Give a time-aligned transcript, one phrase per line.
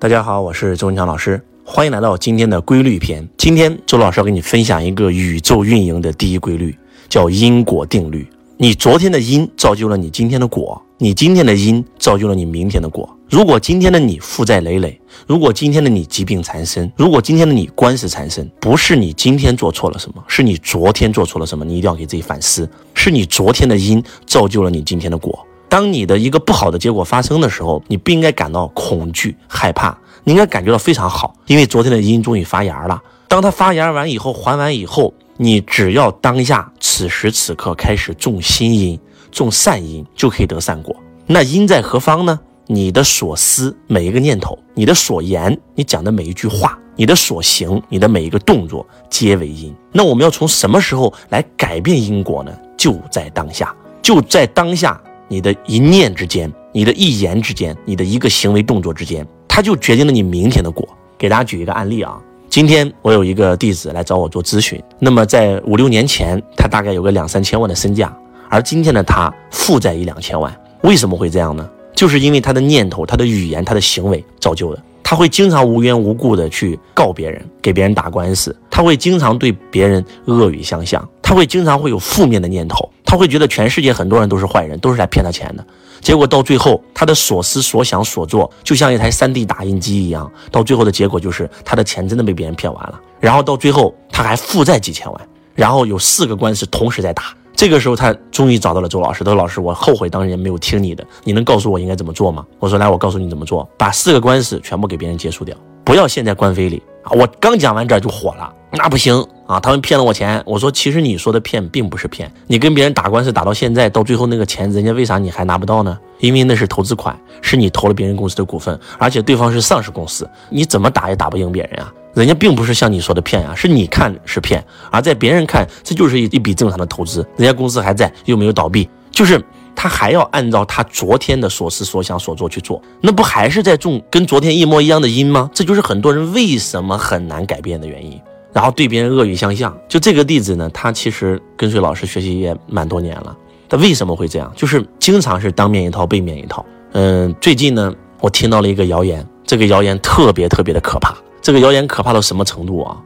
[0.00, 3.26] 大家好，我是周文强老师，欢迎来到今天的规律篇。
[3.38, 6.76] 今天周老师要跟你分享一个宇宙运营的第一规律，
[7.08, 8.28] 叫因果定律。
[8.58, 13.08] 你昨天的因造就了你今天的果，你今天的因造就了你明天的果。
[13.30, 22.68] 如果今天的你负债累累，如果今天的你疾病缠身，如果今天的你官司缠身，不是你今天做错了什么，是你昨天做错了什么，你一定要给自己反思。
[22.92, 25.46] 是你昨天的因造就了你今天的果。
[25.74, 33.02] 当你的一个不好的结果发生的时候，你不应该感到恐惧害怕，你应该感觉到非常好，因为昨天的因终于发芽了。
[33.26, 38.96] 当它发芽完以后，还完以后，你只要当下此时此刻开始种新因，
[39.32, 40.94] 种善因，就可以得善果。
[41.26, 42.38] 那因在何方呢？
[42.68, 49.74] 你的所思每一个念头，你的所言，你讲的每一句话，你的所行，你的每一个动作，皆为因。
[49.90, 52.56] 那我们要从什么时候来改变因果呢？
[52.76, 55.02] 就在当下，就在当下。
[55.28, 60.88] 你的一念之间，你的一言之间，你的一个行为动作之间，它就决定了你明天的果。
[61.16, 68.14] 给大家举一个案例啊，今天我有一个弟子来找我做咨询，那么在五六年前，他大概有个两三千万的身价，
[68.50, 71.68] 而今天的他负债一两千万，为什么会这样呢？
[71.94, 74.82] 就是因为他的念头、他的语言、他的行为造就的。
[75.04, 82.90] 他会经常无缘无故的去告别人，给别人打官司，他会经常对别人恶语相向，他会经常会有负面的念头。
[83.04, 85.64] 他会觉得全世界很多人都是坏人，都是来骗他钱的。
[86.00, 90.28] 结果到最后，他的所思所想所做，就像一台 3D 打印机一样。
[90.50, 93.00] 到最后的结果就是，他的钱真的被别人骗完了。
[93.20, 95.28] 然后到最后，他还负债几千万。
[95.54, 97.32] 然后有四个官司同时在打。
[97.56, 99.22] 这个时候，他终于找到了周老师。
[99.22, 101.06] 周老师，我后悔当年没有听你的。
[101.22, 102.44] 你能告诉我应该怎么做吗？
[102.58, 107.12] 我说来，我告诉你怎么做，把四个官司全部给别人结束掉，不要陷在官非里啊！
[107.12, 109.24] 我刚讲完这就火了，那不行。
[109.46, 110.42] 啊，他们骗了我钱。
[110.46, 112.32] 我说，其实你说的骗并不是骗。
[112.46, 115.98] 你跟别人打官司打到现在，到最后那个钱，人家为啥你还拿不到呢？
[116.18, 121.92] 因为那是投资款，是你投了别人公司的股份，而且对方是上市公司，你怎么打也打不赢别人啊。
[122.14, 129.42] 人家并不是像你说的骗呀，是你看是骗，而在别人看这就是一一笔正常的投资，人家公司还在，又没有倒闭，就是
[129.74, 135.50] 他还要按照他昨天的所思所想所做去做，那不还是在种跟昨天一模一样的因吗？
[135.52, 138.20] 这就是很多人为什么很难改变的原因。
[138.52, 143.36] 然后对别人恶语相向，就这个弟子呢，他其实跟随老师学习也蛮多年了。
[143.68, 144.52] 他为什么会这样？
[144.54, 146.64] 就是经常是当面一套，背面一套。
[146.92, 151.16] 嗯，最近呢，我听到了一个谣言，这个谣言特别特别的可怕。
[151.44, 152.96] 这个谣言可怕到什么程度啊？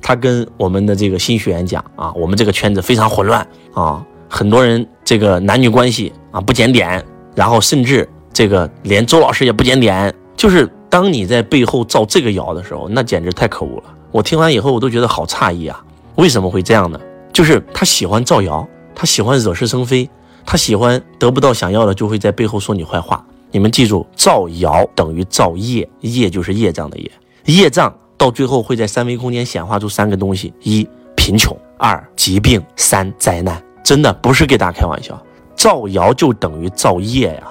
[0.00, 7.04] 他跟我们的这个新学员讲啊，我们这个圈子非常混乱啊，很多人这个男女关系啊不检点，
[7.34, 10.12] 然后甚至这个连周老师也不检点。
[10.34, 13.84] 就是当你在背后造这个谣的时候，那简直太可恶了。
[14.10, 15.78] 我听完以后，我都觉得好诧异啊！
[16.14, 16.98] 为什么会这样呢？
[17.30, 20.08] 就是他喜欢造谣，他喜欢惹是生非，
[20.46, 23.22] 他喜欢得不到想要的，就会在背后说你坏话。
[23.50, 27.12] 你们记住，造谣等于造业，业就是业障的业，
[27.46, 33.62] 业障到最后会在三维空间显化出三个东西：一贫穷，二疾病，三灾难。
[33.82, 35.20] 真的不是给大家开玩笑，
[35.56, 37.42] 造谣就等于造业呀！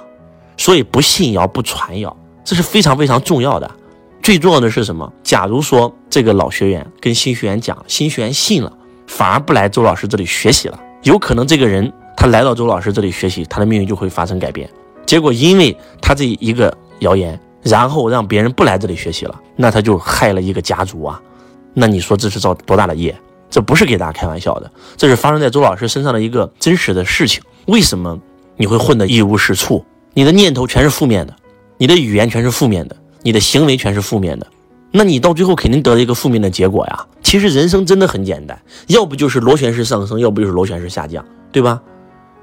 [0.55, 3.69] 所以不信谣，不传谣，这是非常非常重要的。
[4.23, 5.11] 最重要的是什么？
[5.21, 8.71] 假如说这个老学员跟新学员讲，新学员信了，
[9.07, 14.69] 反而不来周老师这里学习了，有可能这个人他来到周老师这里学习，他的命运就会发生改变。
[15.05, 21.21] 结果因为他这一个谣言，然后让别人不来这里学习了，那他就害了一个家族啊！
[21.73, 23.15] 那你说这是造多大的业？
[23.49, 27.41] 这不是给大家开玩笑的，这是发生在周老师身上的一个真实的事情。
[27.67, 28.17] 为什么
[28.57, 29.83] 你会混得一无是处？
[30.13, 31.35] 你的念头全是负面的，
[31.77, 32.95] 你的语言全是负面的。
[33.23, 34.47] 你的行为全是负面的，
[34.89, 37.05] 那你到最后肯定得了一个负面的结果呀。
[37.21, 41.79] 其实人生真的很简单，要不就是螺旋式上升，要不就是螺旋式下降，对吧？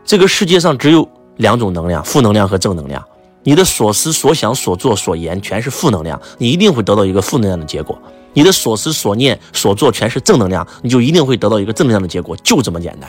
[0.04, 1.08] 这个世界上只有
[1.38, 3.04] 两种能量，负能量和正能量。
[3.48, 7.96] 你的所思所想所做所言全是负能量，你一定会得到一个负能量的结果；
[8.34, 13.08] 你的所思所念所做全是正能量，你就一定会得到一个正能量的结果，就这么简单。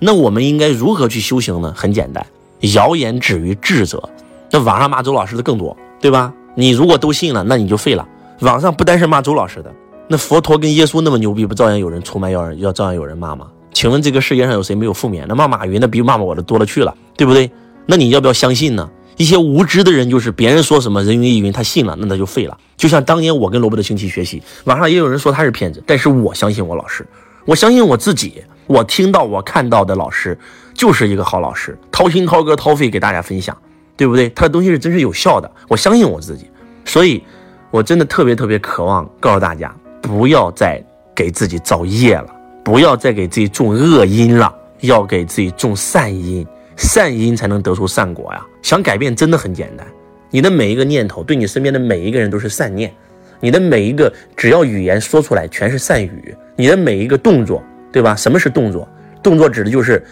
[0.00, 1.72] 那我们应该如何去修行呢？
[1.76, 2.26] 很简单，
[2.74, 4.02] 谣言止于智者。
[4.50, 6.34] 那网上骂周老师的更多，对吧？
[6.56, 8.04] 你如果都信了，那你就废了。
[8.40, 9.72] 网上不单是骂周老师的，
[10.08, 13.46] 那佛陀跟耶稣那么牛逼，不照样有人出卖，要人要照样有人骂吗？
[13.72, 15.24] 请问这个世界上有谁没有负面？
[15.28, 17.48] 那骂马云的比骂我的多了去了，对不对？
[17.86, 18.90] 那你要不要相信呢？
[19.16, 22.56] 一些无知的人就是别人说什么人云亦云，他信了，那他就废了。
[22.76, 27.06] 就像当年我跟罗伯特清崎学习，网上也有人说他是骗子，但是我相信我老师，
[27.44, 30.38] 我相信我自己，我听到我看到的老师
[30.74, 33.56] 就是一个好老师，掏心掏肝掏肺给大家分享。
[33.98, 34.28] 对不对？
[34.36, 36.50] 他的东西是真是有效的，我相信我自己，
[36.84, 37.22] 所以，
[37.70, 40.84] 我真的特别特别渴望告诉大家，不要再
[41.14, 42.26] 给自己造业了，
[42.62, 46.46] 不要再给自己种恶因了，要给自己种善因，
[46.76, 48.46] 善因才能得出善果呀。
[48.62, 49.86] 想改变真的很简单，
[50.30, 52.90] 你的每一个念头，对你身边的每一个人都是善念；
[53.40, 58.14] 你的每一个只要语言说出来，全是善语；你的每一个动作，对吧？
[58.14, 58.88] 什么是动作？
[59.22, 60.04] 动作指的就是，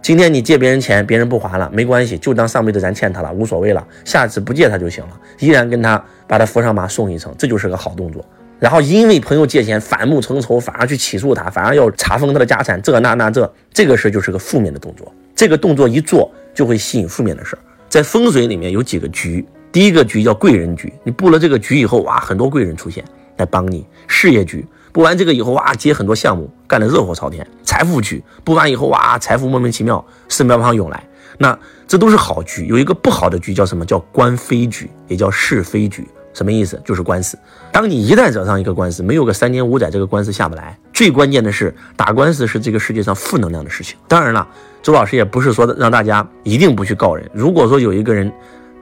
[0.00, 8.24] 今天你借别人钱，别人不还了，没关系，就当上辈子咱欠他了，无所谓了，下次不借他就行了，依然跟他把他扶上马送一程，这就是个好动作。
[8.58, 15.12] 然后因为朋友借钱反目成仇，反而去起诉他，反而要查封他的家产，这那那这，这个事就是个负面的动作。
[15.34, 17.58] 这个动作一做，就会吸引负面的事儿。
[17.88, 23.04] 在风水里面有几个局，第一个局叫贵人局，你布了这个局以后，哇，很多贵人出现
[23.36, 23.86] 来帮你。
[24.06, 27.46] 事业局布完这个以后，哇，接很多项目，干得热火朝天。
[27.62, 31.02] 财富局布完以后，哇，财富莫名其妙四面八方涌来。
[31.38, 31.58] 那
[31.88, 32.66] 这都是好局。
[32.66, 33.84] 有一个不好的局叫什么？
[33.84, 36.06] 叫官非局，也叫是非局。
[36.32, 36.80] 什么意思？
[36.84, 37.38] 就是官司。
[37.70, 40.78] 当你一旦惹上一个官司，没有个三年五载，这个官司下不来。
[40.92, 43.96] 最关键的是，打官司是这个世界上负能量的事情。
[44.06, 44.46] 当然了，
[44.82, 47.28] 周老师也不是说让大家一定不去告人。
[47.32, 48.32] 如果说有一个人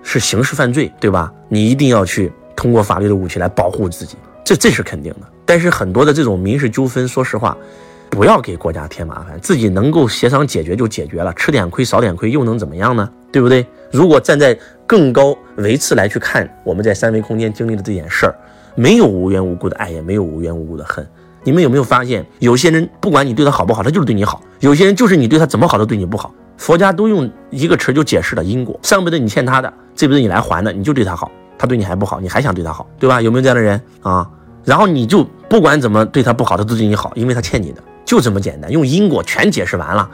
[0.02, 1.32] 是刑事犯罪，对吧？
[1.49, 5.26] 你一定要去通过法律的武器来保护自己，这这是肯定的。
[5.44, 7.56] 但是很多的这种民事纠纷，说实话，
[8.11, 13.09] 不要给国家添麻烦，自己能够协商解决就解决了，吃点亏少点亏又能怎么样呢？
[13.33, 13.65] 对不对？
[13.93, 18.35] 如果站在更高维次来去看我们在三维空间经历的这件事儿，
[18.75, 21.07] 没有无缘无故的爱，也没有无缘无故的恨。
[21.45, 26.35] 你们有没有发现，有些人不管你对他好不好，他就是对你好；有些人就是你对他怎么好都对你不好。
[26.59, 33.23] 佛家都用一个词就解释了因果：上辈子你欠他的，这辈子你来还的，你就对他好，他对你还不好，你还想对他好，对吧？
[33.23, 34.29] 有没有这样的人啊？
[34.65, 38.69] 然后你就不管怎么对他不好，他都对你好，因为他欠你的，就这么简单。
[38.73, 40.11] 用因果全解释完了，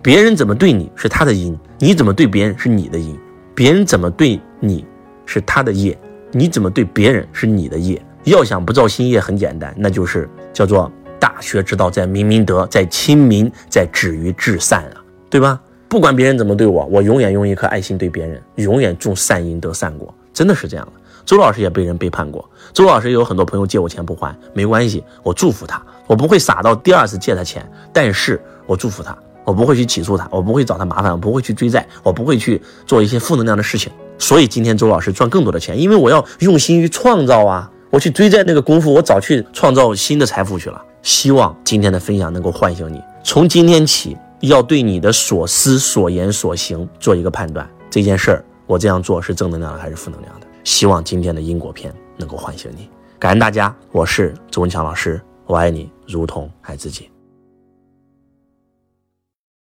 [0.00, 3.18] 别人怎么对你是他的因，你怎么对别人是你的因。
[3.56, 4.86] 别人怎么对你，
[5.26, 5.92] 是他的业；
[6.30, 8.00] 你怎么对别人，是你的业。
[8.22, 10.88] 要想不造新业，很简单，那就是叫做
[11.18, 15.60] 大学之道，在明明德，在亲民，在止于至善啊，对吧？
[15.88, 20.92] 不管别人怎么对我，我永远用一颗爱心对别人，永远种善因得善果，真的是这样的。
[21.26, 29.16] 周老师也被人背叛过，周老师也有很多朋友借我钱不还，没关系，我祝福他，我不会傻到第二次借他钱，但是我祝福他。
[29.44, 33.92] 我不会去起诉他，我不会找他麻烦，我不会去追债，我不会去做一些负能量的事情。
[34.18, 37.70] 所以今天周老师赚更多的钱，因为我要用心于创造啊！
[37.90, 40.82] 我去追债那个功夫，我早去创造新的财富去了。
[41.02, 47.68] 希望今天的分享能够唤醒你，从今天起要对你的所思所言所行做一个判断。
[47.88, 50.46] 这件事儿我这样做是正能量的还是负能量的？
[50.64, 52.88] 希望今天的因果篇能够唤醒你。
[53.18, 55.20] 感恩大家，我是周文强老师，
[55.50, 57.10] 我爱你如同爱自己。